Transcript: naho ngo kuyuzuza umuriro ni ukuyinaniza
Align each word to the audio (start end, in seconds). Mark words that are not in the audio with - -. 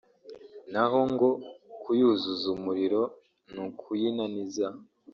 naho 0.71 0.99
ngo 1.11 1.29
kuyuzuza 1.81 2.45
umuriro 2.55 3.01
ni 3.53 3.59
ukuyinaniza 3.65 4.67